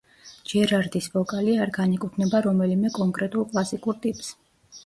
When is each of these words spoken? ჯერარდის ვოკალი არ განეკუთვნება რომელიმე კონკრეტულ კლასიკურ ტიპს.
ჯერარდის 0.51 1.09
ვოკალი 1.17 1.53
არ 1.65 1.71
განეკუთვნება 1.77 2.41
რომელიმე 2.47 2.93
კონკრეტულ 2.99 3.49
კლასიკურ 3.53 4.05
ტიპს. 4.09 4.35